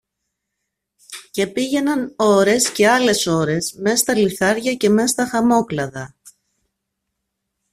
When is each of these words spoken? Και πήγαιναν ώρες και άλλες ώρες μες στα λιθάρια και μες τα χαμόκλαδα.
Και 1.31 1.47
πήγαιναν 1.47 2.13
ώρες 2.17 2.71
και 2.71 2.87
άλλες 2.89 3.27
ώρες 3.27 3.73
μες 3.73 3.99
στα 3.99 4.15
λιθάρια 4.15 4.73
και 4.75 4.89
μες 4.89 5.13
τα 5.13 5.27
χαμόκλαδα. 5.27 6.15